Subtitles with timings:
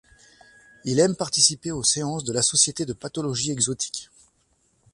[0.83, 4.09] Il aime participer aux séances de la Société de pathologie exotique.